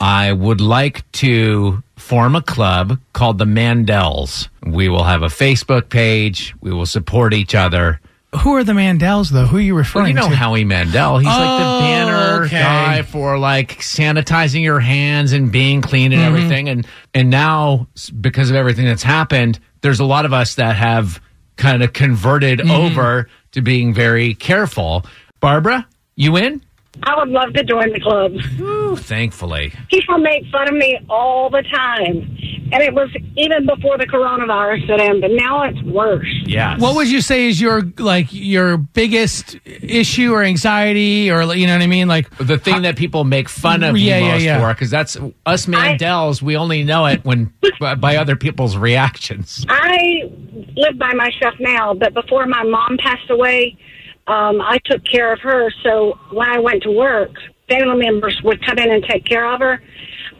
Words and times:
I 0.00 0.32
would 0.32 0.60
like 0.60 1.10
to 1.12 1.82
form 1.96 2.34
a 2.34 2.42
club 2.42 2.98
called 3.12 3.38
the 3.38 3.44
Mandels. 3.44 4.48
We 4.64 4.88
will 4.88 5.04
have 5.04 5.22
a 5.22 5.26
Facebook 5.26 5.88
page. 5.90 6.54
We 6.60 6.72
will 6.72 6.86
support 6.86 7.34
each 7.34 7.54
other. 7.54 8.00
Who 8.42 8.54
are 8.54 8.64
the 8.64 8.72
Mandels, 8.72 9.30
though? 9.30 9.44
Who 9.46 9.56
are 9.58 9.60
you 9.60 9.74
referring 9.74 10.02
Well, 10.04 10.08
you 10.08 10.14
know 10.14 10.28
to? 10.30 10.36
Howie 10.36 10.64
Mandel. 10.64 11.18
He's 11.18 11.26
like 11.26 11.36
the 11.60 11.66
Oh, 11.66 11.80
banner 11.80 12.44
okay. 12.44 12.60
guy 12.60 13.02
for 13.02 13.38
like 13.38 13.78
sanitizing 13.80 14.62
your 14.62 14.78
hands 14.80 15.32
and 15.32 15.50
being 15.50 15.80
clean 15.82 16.12
Mm-hmm. 16.12 16.20
and 16.20 16.36
everything. 16.36 16.68
And 16.68 16.86
and 17.12 17.28
now 17.28 17.88
because 18.20 18.48
of 18.50 18.56
everything 18.56 18.84
that's 18.86 19.02
happened, 19.02 19.58
there's 19.80 19.98
a 20.00 20.04
lot 20.04 20.24
of 20.26 20.32
us 20.32 20.54
that 20.54 20.76
have 20.76 21.20
kind 21.56 21.82
of 21.82 21.92
converted 21.92 22.60
Mm-hmm. 22.60 22.70
over 22.70 23.28
to 23.52 23.62
being 23.62 23.92
very 23.92 24.34
careful. 24.34 25.04
Barbara, 25.40 25.86
you 26.14 26.36
in? 26.36 26.62
I 27.02 27.16
would 27.18 27.28
love 27.28 27.52
to 27.54 27.64
join 27.64 27.92
the 27.92 28.00
club. 28.00 28.32
Ooh, 28.60 28.96
thankfully. 28.96 29.72
People 29.90 30.18
make 30.18 30.44
fun 30.50 30.68
of 30.68 30.74
me 30.74 30.98
all 31.08 31.48
the 31.48 31.62
time. 31.62 32.36
And 32.72 32.82
it 32.84 32.94
was 32.94 33.08
even 33.36 33.66
before 33.66 33.98
the 33.98 34.06
coronavirus 34.06 34.86
set 34.86 35.00
in, 35.00 35.20
but 35.20 35.30
now 35.32 35.64
it's 35.64 35.82
worse. 35.82 36.28
Yeah. 36.46 36.78
What 36.78 36.94
would 36.94 37.10
you 37.10 37.20
say 37.20 37.46
is 37.48 37.60
your 37.60 37.82
like 37.98 38.28
your 38.30 38.76
biggest 38.76 39.56
issue 39.64 40.32
or 40.32 40.44
anxiety 40.44 41.30
or 41.32 41.42
you 41.54 41.66
know 41.66 41.72
what 41.72 41.82
I 41.82 41.88
mean? 41.88 42.06
Like 42.06 42.30
the 42.38 42.58
thing 42.58 42.82
that 42.82 42.96
people 42.96 43.24
make 43.24 43.48
fun 43.48 43.82
of 43.82 43.96
Yeah, 43.98 44.18
you 44.18 44.24
most 44.28 44.42
yeah. 44.42 44.60
for? 44.60 44.72
Because 44.72 44.90
that's 44.90 45.16
us 45.46 45.66
Mandels. 45.66 46.42
we 46.42 46.56
only 46.56 46.84
know 46.84 47.06
it 47.06 47.24
when 47.24 47.52
by, 47.80 47.96
by 47.96 48.16
other 48.16 48.36
people's 48.36 48.76
reactions. 48.76 49.66
I 49.68 50.30
live 50.76 50.96
by 50.96 51.12
myself 51.14 51.54
now, 51.58 51.94
but 51.94 52.14
before 52.14 52.46
my 52.46 52.62
mom 52.62 52.98
passed 52.98 53.30
away, 53.30 53.76
um, 54.26 54.60
I 54.60 54.78
took 54.84 55.04
care 55.04 55.32
of 55.32 55.40
her. 55.40 55.70
So 55.82 56.18
when 56.32 56.48
I 56.48 56.58
went 56.58 56.82
to 56.84 56.90
work, 56.90 57.30
family 57.68 58.04
members 58.04 58.40
would 58.44 58.64
come 58.64 58.78
in 58.78 58.90
and 58.90 59.04
take 59.04 59.24
care 59.24 59.52
of 59.52 59.60
her. 59.60 59.82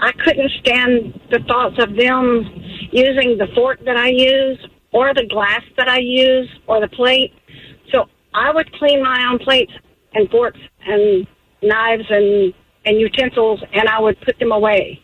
I 0.00 0.12
couldn't 0.12 0.50
stand 0.60 1.20
the 1.30 1.40
thoughts 1.40 1.76
of 1.82 1.96
them 1.96 2.44
using 2.92 3.36
the 3.36 3.48
fork 3.54 3.84
that 3.84 3.96
I 3.96 4.08
use 4.08 4.58
or 4.92 5.12
the 5.12 5.26
glass 5.26 5.62
that 5.76 5.88
I 5.88 5.98
use 5.98 6.48
or 6.66 6.80
the 6.80 6.88
plate. 6.88 7.32
So 7.92 8.06
I 8.34 8.52
would 8.52 8.72
clean 8.74 9.02
my 9.02 9.26
own 9.30 9.38
plates 9.38 9.72
and 10.14 10.30
forks 10.30 10.60
and 10.86 11.26
knives 11.62 12.04
and, 12.08 12.54
and 12.84 13.00
utensils 13.00 13.60
and 13.72 13.88
I 13.88 14.00
would 14.00 14.20
put 14.20 14.38
them 14.38 14.52
away 14.52 15.02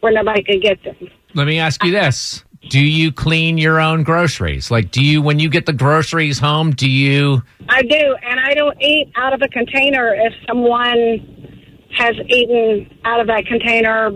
where 0.00 0.12
nobody 0.12 0.42
could 0.42 0.62
get 0.62 0.82
them. 0.84 0.96
Let 1.34 1.46
me 1.46 1.58
ask 1.58 1.82
you 1.84 1.90
this. 1.90 2.44
Do 2.68 2.80
you 2.80 3.12
clean 3.12 3.58
your 3.58 3.80
own 3.80 4.02
groceries? 4.02 4.70
Like, 4.70 4.90
do 4.90 5.02
you, 5.04 5.22
when 5.22 5.38
you 5.38 5.48
get 5.48 5.66
the 5.66 5.72
groceries 5.72 6.38
home, 6.38 6.72
do 6.72 6.88
you, 6.90 7.42
I 7.68 7.82
do, 7.82 8.16
and 8.22 8.40
I 8.40 8.54
don't 8.54 8.80
eat 8.80 9.12
out 9.16 9.32
of 9.32 9.42
a 9.42 9.48
container 9.48 10.14
if 10.14 10.32
someone 10.46 11.86
has 11.96 12.14
eaten 12.28 12.98
out 13.04 13.20
of 13.20 13.26
that 13.28 13.46
container 13.46 14.10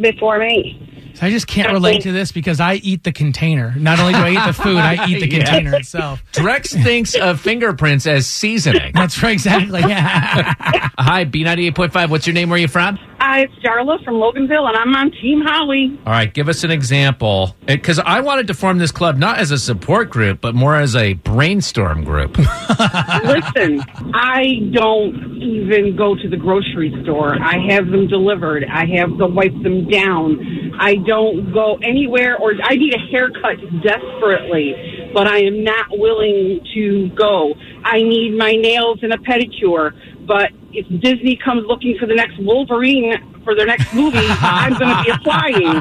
before 0.00 0.38
me. 0.38 1.12
So 1.14 1.26
I 1.26 1.30
just 1.30 1.46
can't 1.48 1.72
relate 1.72 2.02
to 2.02 2.12
this 2.12 2.30
because 2.32 2.60
I 2.60 2.74
eat 2.76 3.02
the 3.04 3.12
container. 3.12 3.74
Not 3.76 3.98
only 3.98 4.12
do 4.12 4.20
I 4.20 4.30
eat 4.30 4.46
the 4.46 4.52
food, 4.52 4.76
I 4.76 5.06
eat 5.06 5.20
the 5.20 5.28
Yeah. 5.28 5.38
container 5.44 5.74
itself. 5.76 6.22
Drex 6.32 6.70
thinks 6.84 7.14
of 7.14 7.40
fingerprints 7.40 8.06
as 8.06 8.26
seasoning. 8.26 8.92
That's 8.94 9.20
right, 9.22 9.32
exactly. 9.32 9.80
Yeah. 9.80 10.54
Hi, 10.98 11.24
B98.5. 11.24 12.10
What's 12.10 12.26
your 12.26 12.34
name? 12.34 12.48
Where 12.48 12.56
are 12.56 12.60
you 12.60 12.68
from? 12.68 12.98
Hi, 13.30 13.42
it's 13.42 13.54
Darla 13.64 14.02
from 14.04 14.14
Loganville, 14.14 14.66
and 14.66 14.76
I'm 14.76 14.92
on 14.96 15.12
Team 15.12 15.40
Holly. 15.40 15.96
All 16.04 16.12
right, 16.12 16.34
give 16.34 16.48
us 16.48 16.64
an 16.64 16.72
example. 16.72 17.54
Eh, 17.68 17.76
because 17.76 18.00
I 18.00 18.18
wanted 18.18 18.48
to 18.48 18.54
form 18.54 18.78
this 18.78 18.90
club 18.90 19.18
not 19.18 19.38
as 19.38 19.52
a 19.52 19.58
support 19.58 20.10
group, 20.10 20.40
but 20.40 20.56
more 20.56 20.74
as 20.74 20.96
a 20.96 21.12
brainstorm 21.12 22.02
group. 22.02 22.36
Listen, 22.38 23.84
I 24.12 24.68
don't 24.72 25.40
even 25.40 25.94
go 25.94 26.16
to 26.16 26.28
the 26.28 26.36
grocery 26.36 26.92
store. 27.04 27.36
I 27.40 27.56
have 27.68 27.86
them 27.86 28.08
delivered. 28.08 28.64
I 28.64 28.84
have 28.96 29.16
to 29.18 29.28
wipe 29.28 29.54
them 29.62 29.88
down. 29.88 30.74
I 30.80 30.96
don't 30.96 31.52
go 31.52 31.78
anywhere, 31.84 32.36
or 32.36 32.54
I 32.64 32.74
need 32.74 32.96
a 32.96 33.10
haircut 33.12 33.58
desperately, 33.84 34.74
but 35.14 35.28
I 35.28 35.38
am 35.42 35.62
not 35.62 35.86
willing 35.92 36.66
to 36.74 37.10
go. 37.10 37.54
I 37.84 38.02
need 38.02 38.36
my 38.36 38.56
nails 38.56 38.98
and 39.02 39.12
a 39.12 39.18
pedicure, 39.18 39.92
but 40.26 40.50
if 40.72 40.86
Disney 41.00 41.36
comes 41.36 41.64
looking 41.66 41.96
for 41.98 42.06
the 42.06 42.14
next 42.14 42.38
Wolverine 42.38 43.14
for 43.44 43.54
their 43.54 43.66
next 43.66 43.92
movie, 43.94 44.18
I'm 44.28 44.78
going 44.78 44.96
to 44.96 45.02
be 45.04 45.10
applying. 45.10 45.76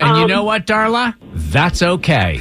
And 0.00 0.16
you 0.16 0.24
Um, 0.24 0.28
know 0.28 0.44
what, 0.44 0.66
Darla? 0.66 1.14
That's 1.34 1.82
okay. 1.82 2.40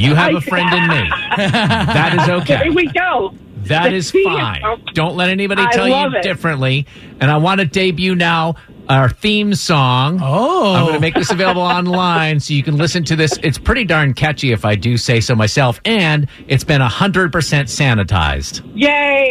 You 0.00 0.14
have 0.14 0.34
a 0.34 0.40
friend 0.40 0.72
in 0.74 0.88
me. 0.88 1.10
That 1.36 2.18
is 2.20 2.28
okay. 2.42 2.64
Here 2.64 2.72
we 2.72 2.86
go. 2.88 3.34
That 3.64 3.92
is 3.92 4.10
fine. 4.10 4.60
Don't 4.92 5.16
let 5.16 5.28
anybody 5.30 5.64
tell 5.72 5.88
you 5.88 6.16
it. 6.16 6.22
differently. 6.22 6.86
And 7.20 7.30
I 7.30 7.36
want 7.36 7.60
to 7.60 7.66
debut 7.66 8.14
now 8.16 8.56
our 8.88 9.08
theme 9.08 9.54
song. 9.54 10.18
Oh. 10.20 10.74
I'm 10.74 10.82
going 10.82 10.94
to 10.94 11.00
make 11.00 11.14
this 11.14 11.30
available 11.30 11.62
online 11.62 12.40
so 12.40 12.52
you 12.54 12.64
can 12.64 12.76
listen 12.76 13.04
to 13.04 13.14
this. 13.16 13.38
It's 13.44 13.58
pretty 13.58 13.84
darn 13.84 14.14
catchy 14.14 14.50
if 14.50 14.64
I 14.64 14.74
do 14.74 14.96
say 14.96 15.20
so 15.20 15.36
myself. 15.36 15.80
And 15.84 16.26
it's 16.48 16.64
been 16.64 16.80
100% 16.80 17.30
sanitized. 17.30 18.62
Yay! 18.74 19.21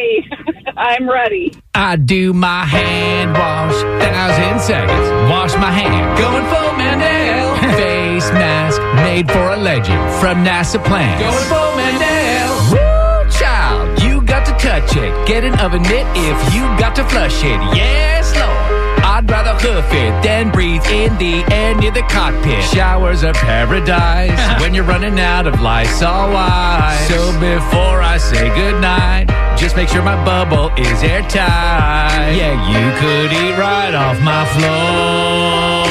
I'm 0.82 1.08
ready. 1.08 1.54
I 1.76 1.96
do 1.96 2.34
my 2.34 2.66
hand 2.66 3.34
wash, 3.34 3.76
thousand 4.02 4.60
seconds. 4.62 5.30
Wash 5.30 5.54
my 5.58 5.70
hand, 5.70 6.18
going 6.18 6.44
full 6.50 6.74
Mandel. 6.76 7.54
Face 7.78 8.32
mask 8.34 8.82
made 8.96 9.30
for 9.30 9.52
a 9.54 9.58
legend 9.58 10.02
from 10.20 10.44
NASA 10.44 10.84
plans. 10.84 11.22
Going 11.22 11.46
full 11.46 11.76
Mandel. 11.78 12.50
Woo, 12.74 13.30
child, 13.30 14.02
you 14.02 14.24
got 14.24 14.44
to 14.48 14.54
touch 14.54 14.96
it. 14.98 15.14
Get 15.28 15.44
an 15.44 15.54
oven 15.60 15.84
mitt 15.84 16.08
if 16.18 16.54
you 16.56 16.62
got 16.82 16.96
to 16.96 17.04
flush 17.04 17.44
it. 17.44 17.62
Yes, 17.78 18.34
Lord. 18.36 18.82
I'd 19.06 19.30
rather 19.30 19.54
hoof 19.54 19.86
it 19.94 20.24
than 20.24 20.50
breathe 20.52 20.86
in 20.88 21.16
the 21.20 21.44
air 21.54 21.76
near 21.76 21.92
the 21.92 22.02
cockpit. 22.04 22.64
Showers 22.64 23.24
are 23.24 23.34
paradise 23.34 24.40
when 24.62 24.74
you're 24.74 24.84
running 24.84 25.20
out 25.20 25.46
of 25.46 25.62
Lysol 25.62 26.34
wipes. 26.34 27.08
So 27.08 27.32
before 27.40 28.02
I 28.02 28.18
say 28.18 28.50
goodnight, 28.56 29.30
just 29.62 29.76
make 29.76 29.88
sure 29.90 30.02
my 30.02 30.18
bubble 30.26 30.72
is 30.76 31.04
airtight. 31.04 32.34
Yeah, 32.34 32.58
you 32.66 32.82
could 32.98 33.32
eat 33.32 33.56
right 33.62 33.94
off 33.94 34.20
my 34.22 34.44
floor 34.58 35.86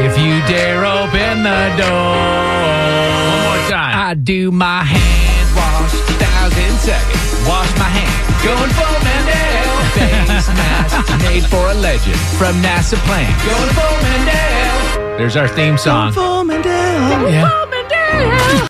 if 0.00 0.16
you 0.16 0.40
dare 0.48 0.86
open 0.86 1.42
the 1.44 1.64
door. 1.76 2.16
One 3.28 3.44
more 3.44 3.68
time. 3.68 3.94
I 4.00 4.14
do 4.14 4.50
my 4.50 4.82
hand 4.82 5.46
wash, 5.54 5.92
thousand 6.16 6.74
seconds. 6.80 7.20
Wash 7.46 7.68
my 7.76 7.90
hand, 7.92 8.16
going 8.40 8.72
full 8.72 8.98
Mandel. 9.04 9.76
Face 9.92 10.48
mask 10.56 10.96
made 11.28 11.44
for 11.44 11.68
a 11.68 11.74
legend 11.74 12.16
from 12.40 12.56
NASA 12.64 12.96
plans. 13.04 13.36
Going 13.44 13.72
full 13.76 13.96
Mandel. 14.08 15.18
There's 15.18 15.36
our 15.36 15.48
theme 15.48 15.76
song. 15.76 16.14
Going 16.14 16.24
Full 16.24 16.44
Mandel. 16.44 17.30
Yeah. 17.30 17.64